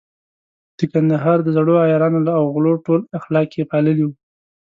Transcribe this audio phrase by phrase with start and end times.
[0.77, 4.09] د کندهار د زړو عیارانو او غلو ټول اخلاق يې پاللي وو.